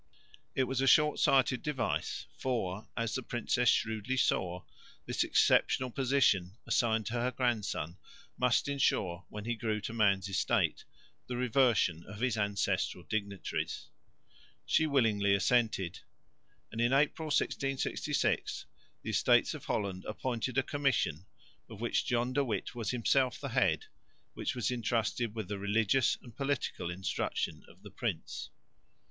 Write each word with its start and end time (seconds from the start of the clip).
It 0.55 0.63
was 0.63 0.81
a 0.81 0.87
short 0.87 1.19
sighted 1.19 1.61
device 1.61 2.25
for, 2.35 2.87
as 2.97 3.13
the 3.13 3.21
princess 3.21 3.69
shrewdly 3.69 4.17
saw, 4.17 4.63
this 5.05 5.23
exceptional 5.23 5.91
position 5.91 6.57
assigned 6.65 7.05
to 7.05 7.13
her 7.13 7.29
grandson 7.29 7.97
must 8.35 8.67
ensure, 8.67 9.25
when 9.29 9.45
he 9.45 9.53
grew 9.53 9.79
to 9.81 9.93
man's 9.93 10.27
estate, 10.27 10.85
the 11.27 11.37
reversion 11.37 12.03
of 12.07 12.19
his 12.19 12.35
ancestral 12.35 13.03
dignities. 13.03 13.89
She 14.65 14.87
willingly 14.87 15.35
assented; 15.35 15.99
and 16.71 16.81
in 16.81 16.93
April, 16.93 17.27
1666, 17.27 18.65
the 19.03 19.11
Estates 19.11 19.53
of 19.53 19.65
Holland 19.65 20.05
appointed 20.05 20.57
a 20.57 20.63
Commission, 20.63 21.27
of 21.69 21.79
which 21.79 22.07
John 22.07 22.33
de 22.33 22.43
Witt 22.43 22.73
was 22.73 22.89
himself 22.89 23.39
the 23.39 23.49
head, 23.49 23.85
which 24.33 24.55
was 24.55 24.71
entrusted 24.71 25.35
with 25.35 25.47
the 25.47 25.59
religious 25.59 26.17
and 26.23 26.35
political 26.35 26.89
instruction 26.89 27.63
of 27.67 27.83
the 27.83 27.91
prince. 27.91 28.49